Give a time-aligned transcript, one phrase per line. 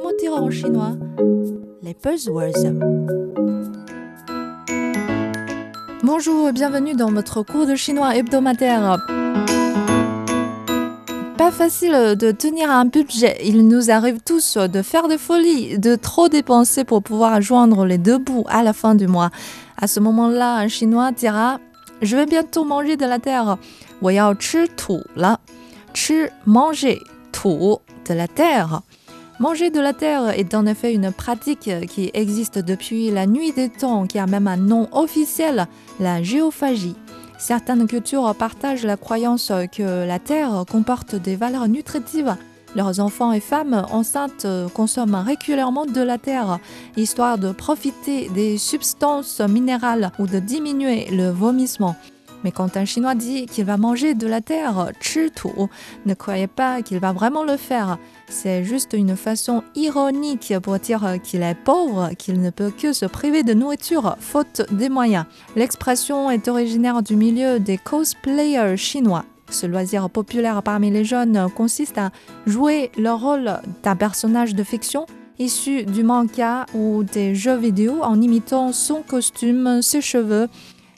[0.00, 0.92] comment dire en chinois
[1.82, 2.52] Les buzzwords.
[6.02, 8.98] Bonjour et bienvenue dans votre cours de chinois hebdomadaire.
[11.36, 13.38] Pas facile de tenir un budget.
[13.44, 17.98] Il nous arrive tous de faire des folies, de trop dépenser pour pouvoir joindre les
[17.98, 19.30] deux bouts à la fin du mois.
[19.76, 21.60] À ce moment-là, un chinois dira
[22.02, 23.58] Je vais bientôt manger de la terre.
[24.00, 25.40] 我要吃土了。
[25.94, 27.00] 吃 manger
[27.32, 28.82] 土 de la terre.
[29.41, 33.69] Manger de la terre est en effet une pratique qui existe depuis la nuit des
[33.69, 35.65] temps, qui a même un nom officiel,
[35.99, 36.95] la géophagie.
[37.39, 42.35] Certaines cultures partagent la croyance que la terre comporte des valeurs nutritives.
[42.75, 46.59] Leurs enfants et femmes enceintes consomment régulièrement de la terre,
[46.95, 51.95] histoire de profiter des substances minérales ou de diminuer le vomissement.
[52.43, 54.91] Mais quand un Chinois dit qu'il va manger de la terre,
[56.05, 57.97] ne croyez pas qu'il va vraiment le faire.
[58.27, 63.05] C'est juste une façon ironique pour dire qu'il est pauvre, qu'il ne peut que se
[63.05, 65.25] priver de nourriture faute des moyens.
[65.55, 69.25] L'expression est originaire du milieu des cosplayers chinois.
[69.49, 72.11] Ce loisir populaire parmi les jeunes consiste à
[72.45, 75.05] jouer le rôle d'un personnage de fiction
[75.39, 80.47] issu du manga ou des jeux vidéo en imitant son costume, ses cheveux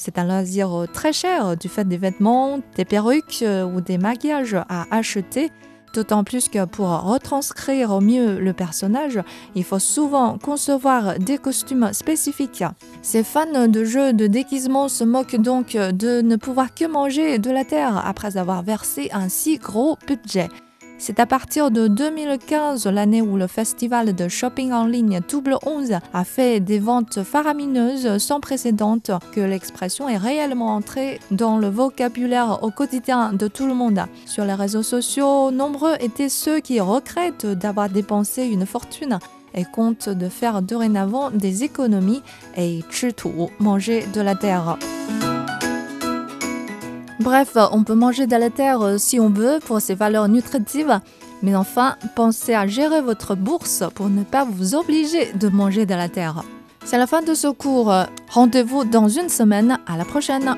[0.00, 3.82] c'est un loisir euh, très cher euh, du fait des vêtements, des perruques euh, ou
[3.82, 5.50] des maquillages à acheter.
[5.92, 9.20] D'autant plus que pour retranscrire au mieux le personnage,
[9.56, 12.64] il faut souvent concevoir des costumes spécifiques.
[13.02, 17.50] Ces fans de jeux de déguisement se moquent donc de ne pouvoir que manger de
[17.50, 20.48] la terre après avoir versé un si gros budget.
[21.02, 25.92] C'est à partir de 2015, l'année où le festival de shopping en ligne Double 11
[26.12, 28.98] a fait des ventes faramineuses sans précédent,
[29.32, 34.02] que l'expression est réellement entrée dans le vocabulaire au quotidien de tout le monde.
[34.26, 39.18] Sur les réseaux sociaux, nombreux étaient ceux qui regrettent d'avoir dépensé une fortune
[39.54, 42.22] et comptent de faire dorénavant des économies
[42.58, 42.80] et
[43.58, 44.76] manger de la terre.
[47.20, 51.00] Bref, on peut manger de la terre euh, si on veut pour ses valeurs nutritives,
[51.42, 55.94] mais enfin, pensez à gérer votre bourse pour ne pas vous obliger de manger de
[55.94, 56.42] la terre.
[56.84, 57.94] C'est la fin de ce cours.
[58.30, 59.78] Rendez-vous dans une semaine.
[59.86, 60.56] À la prochaine.